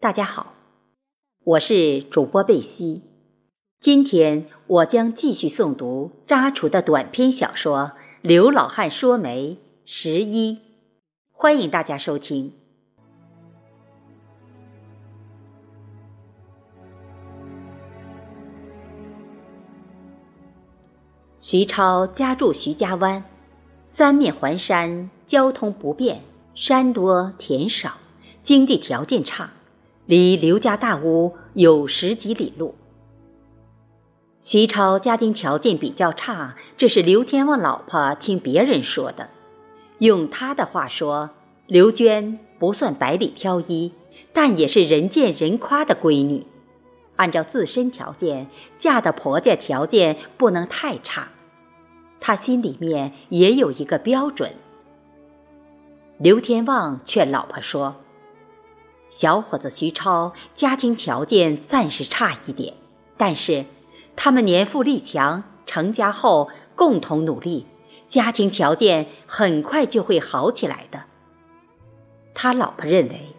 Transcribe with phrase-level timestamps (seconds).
[0.00, 0.54] 大家好，
[1.42, 3.02] 我是主播贝西。
[3.80, 7.78] 今天我将继续诵读扎楚的短篇小说
[8.22, 10.60] 《刘老汉说媒》十一，
[11.32, 12.52] 欢迎大家收听。
[21.40, 23.24] 徐超家住徐家湾，
[23.84, 26.20] 三面环山，交通不便，
[26.54, 27.94] 山多田少，
[28.44, 29.50] 经济条件差。
[30.08, 32.74] 离刘家大屋有十几里路。
[34.40, 39.28] 徐超家庭条件比较差，这是刘天旺老婆听别人说的。
[39.98, 41.28] 用他的话说，
[41.66, 43.92] 刘娟不算百里挑一，
[44.32, 46.46] 但也是人见人夸的闺女。
[47.16, 48.46] 按照自身条件，
[48.78, 51.28] 嫁的婆家条件不能太差。
[52.18, 54.54] 他心里面也有一个标准。
[56.16, 57.94] 刘天旺劝老婆说。
[59.10, 62.74] 小伙子徐超家庭条件暂时差一点，
[63.16, 63.64] 但是
[64.14, 67.66] 他们年富力强，成家后共同努力，
[68.06, 71.04] 家庭条件很快就会好起来的。
[72.34, 73.34] 他老婆认为，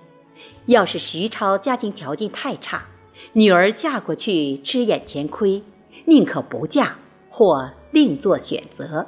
[0.66, 2.86] 要是徐超家庭条件太差，
[3.34, 5.64] 女儿嫁过去吃眼前亏，
[6.06, 6.96] 宁可不嫁
[7.30, 9.06] 或另做选择。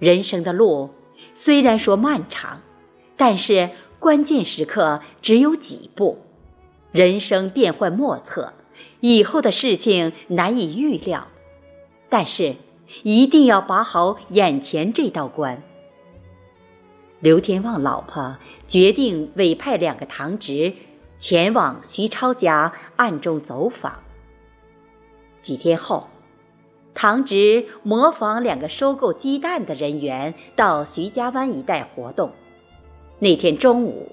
[0.00, 0.90] 人生的路
[1.34, 2.60] 虽然说漫长，
[3.16, 3.70] 但是。
[3.98, 6.18] 关键时刻只有几步，
[6.92, 8.52] 人生变幻莫测，
[9.00, 11.26] 以后的事情难以预料，
[12.08, 12.56] 但是
[13.02, 15.62] 一定要把好眼前这道关。
[17.20, 18.36] 刘天旺老婆
[18.68, 20.74] 决定委派两个堂侄
[21.18, 24.00] 前往徐超家暗中走访。
[25.40, 26.08] 几天后，
[26.94, 32.32] 堂侄模仿两个收购鸡蛋的人员到徐家湾一带活动。
[33.18, 34.12] 那天中午，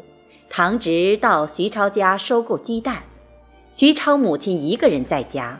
[0.49, 3.03] 唐植到徐超家收购鸡蛋，
[3.73, 5.59] 徐超母亲一个人在家，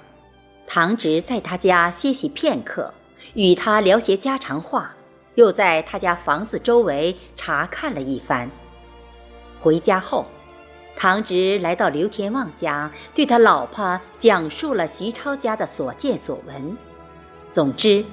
[0.65, 2.93] 唐植在他家歇息片刻，
[3.33, 4.95] 与他聊些家常话，
[5.35, 8.49] 又在他家房子周围查看了一番。
[9.59, 10.25] 回家后，
[10.95, 16.77] 唐植来到刘天旺家，对他老婆讲述了徐超家的所见所闻。
[17.51, 18.05] 总之，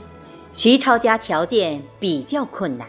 [0.52, 2.88] 徐超家条件比较困难。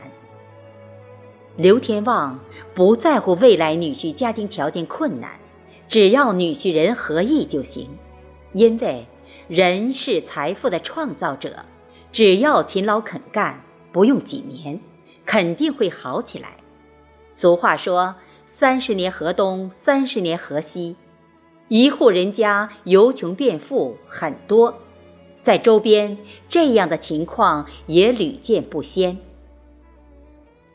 [1.57, 2.39] 刘天旺
[2.73, 5.31] 不在乎未来女婿家庭条件困难，
[5.89, 7.89] 只要女婿人和意就行，
[8.53, 9.05] 因为
[9.49, 11.65] 人是财富的创造者，
[12.11, 14.79] 只要勤劳肯干，不用几年，
[15.25, 16.55] 肯定会好起来。
[17.31, 18.15] 俗话说
[18.47, 20.95] ：“三十年河东，三十年河西。”
[21.67, 24.73] 一户人家由穷变富很多，
[25.43, 29.17] 在周边这样的情况也屡见不鲜。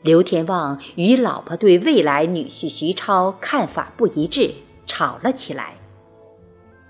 [0.07, 4.53] 刘天旺与老婆对未来女婿徐超看法不一致，
[4.85, 5.75] 吵了起来。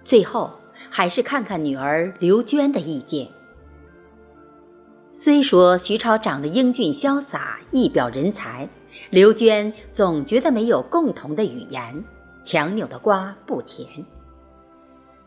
[0.03, 0.51] 最后
[0.91, 3.27] 还是看看女儿刘娟的意见。
[5.11, 8.69] 虽说徐超长得英俊潇洒，一表人才，
[9.09, 12.03] 刘娟总觉得没有共同的语言，
[12.43, 13.89] 强扭的瓜不甜。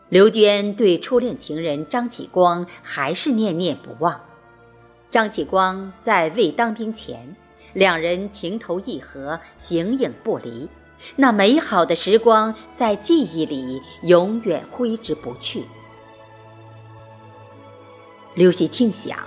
[0.07, 4.17] 刘娟对初恋情人张启光还是念念不忘。
[5.09, 7.35] 张启光在未当兵前。
[7.73, 10.67] 两人情投意合，形影不离，
[11.15, 15.63] 那美好的时光在记忆里永远挥之不去。
[18.35, 19.17] 刘喜庆想，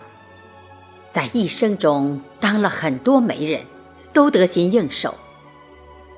[1.10, 3.62] 在一生中当了很多媒人，
[4.12, 5.15] 都得心应手，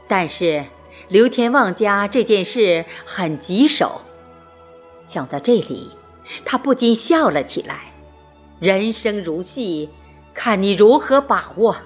[0.07, 0.65] 但是
[1.09, 4.01] 刘天旺家这件事很棘手。
[5.07, 5.91] 想到这里，
[6.45, 7.93] 他不禁笑了起来。
[8.59, 9.89] 人生如戏，
[10.33, 11.77] 看你如何把握。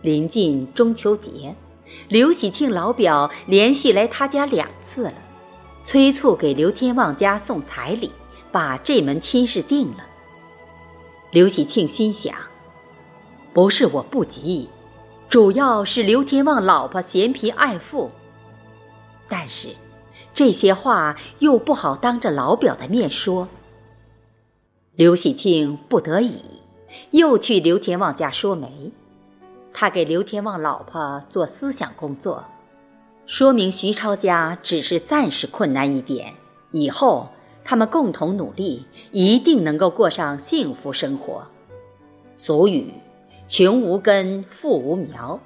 [0.00, 1.54] 临近中秋节，
[2.08, 5.14] 刘喜庆老表连续来他家两次了，
[5.84, 8.12] 催促给刘天旺家送彩礼，
[8.52, 10.04] 把这门亲事定了。
[11.30, 12.34] 刘喜庆心想：
[13.52, 14.68] 不是我不急，
[15.28, 18.10] 主要是刘天旺老婆嫌贫爱富。
[19.28, 19.68] 但是
[20.32, 23.48] 这些话又不好当着老表的面说。
[24.94, 26.42] 刘喜庆不得已，
[27.10, 28.90] 又去刘天旺家说媒。
[29.80, 32.44] 他给刘天旺老婆做思想工作，
[33.26, 36.34] 说明徐超家只是暂时困难一点，
[36.72, 37.28] 以后
[37.62, 41.44] 他们共同努力，一定能够过上幸福生活。
[42.34, 42.92] 俗语
[43.46, 45.38] “穷无根，富无苗”，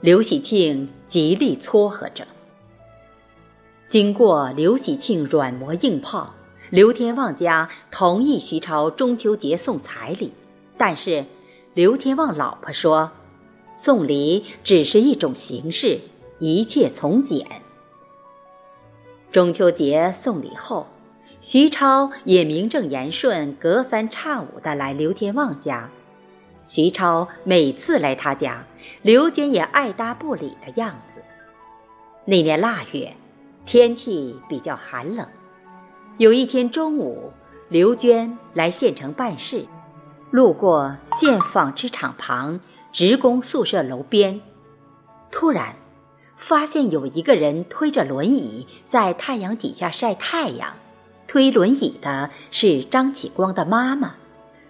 [0.00, 2.24] 刘喜庆极力撮合着。
[3.88, 6.32] 经过刘喜庆软磨硬泡，
[6.70, 10.32] 刘天旺家同意徐超中秋节送彩礼，
[10.78, 11.24] 但是
[11.74, 13.10] 刘天旺老婆说。
[13.84, 15.98] 送礼只是一种形式，
[16.38, 17.44] 一切从简。
[19.32, 20.86] 中秋节送礼后，
[21.40, 25.90] 徐超也名正言顺、隔三差五的来刘天旺家。
[26.64, 28.64] 徐超每次来他家，
[29.02, 31.20] 刘娟也爱搭不理的样子。
[32.24, 33.16] 那年腊月，
[33.66, 35.26] 天气比较寒冷。
[36.18, 37.32] 有一天中午，
[37.68, 39.66] 刘娟来县城办事，
[40.30, 42.60] 路过县纺织厂旁
[42.92, 44.40] 职工宿舍楼边。
[45.30, 45.76] 突然，
[46.36, 50.74] 发现有一个人推着轮椅在太阳底下晒太阳。
[51.26, 54.14] 推轮椅的是张启光的妈妈。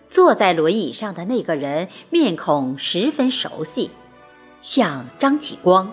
[0.08, 3.90] 坐在轮椅上的那个人面孔十分熟悉，
[4.60, 5.90] 像张启光。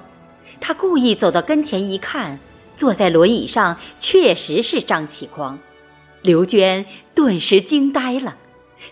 [0.60, 2.38] 他故意走到跟前一看，
[2.76, 5.58] 坐在轮椅上确实是张启光。
[6.22, 6.86] 刘娟
[7.16, 8.36] 顿时惊呆了，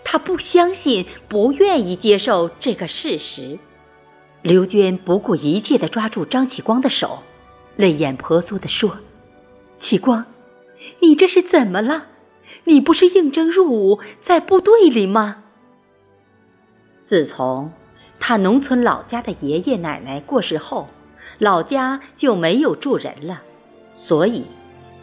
[0.03, 3.57] 他不相信，不愿意接受这个事实。
[4.41, 7.23] 刘娟不顾一切地抓住张启光的手，
[7.75, 8.97] 泪眼婆娑地说
[9.79, 10.25] ：“启光，
[11.01, 12.07] 你这是怎么了？
[12.65, 15.43] 你不是应征入伍在部队里吗？”
[17.03, 17.71] 自从
[18.19, 20.87] 他农村老家的爷爷奶奶过世后，
[21.39, 23.41] 老家就没有住人了，
[23.95, 24.45] 所以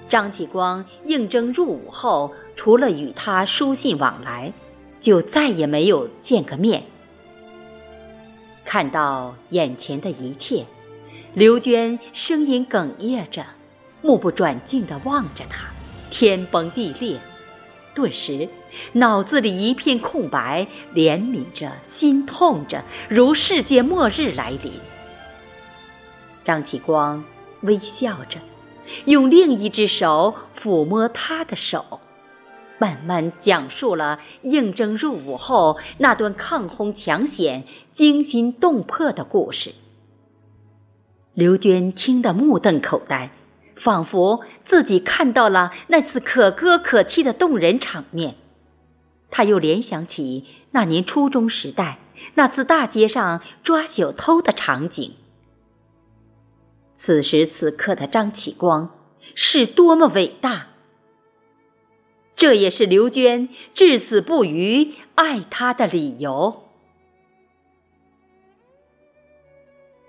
[0.08, 4.52] 张启光应征入伍后，除了与他书信往来，
[5.04, 6.82] 就再也没有见个面。
[8.64, 10.64] 看到眼前的一切，
[11.34, 13.44] 刘娟声音哽咽着，
[14.00, 15.66] 目不转睛地望着他，
[16.10, 17.20] 天崩地裂，
[17.94, 18.48] 顿时
[18.94, 24.72] 脑子里一片空白，怜悯着，心痛着，如世界末日来临。
[26.42, 27.22] 张启光
[27.60, 28.38] 微笑着，
[29.04, 32.00] 用另一只手抚摸她的手。
[32.79, 39.75] 慢慢讲述了应征入伍后那段抗洪抢险、惊心动魄的故事。
[41.35, 43.31] 刘娟听得目瞪口呆，
[43.76, 48.37] 仿佛自己看到了那次可歌可泣的动人场面。
[49.31, 51.99] 她又联想起那年初中时代
[52.35, 55.15] 那次大街上抓小偷的场景。
[56.94, 58.91] 此时此刻的张启光
[59.35, 60.69] 是多么伟大！
[62.36, 66.64] 这也是刘娟至死不渝爱他的理由。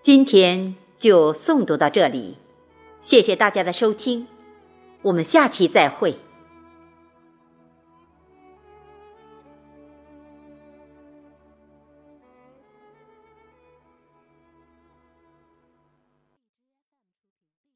[0.01, 2.37] 今天就诵读到这里，
[3.01, 4.27] 谢谢大家的收听，
[5.03, 6.17] 我们下期再会。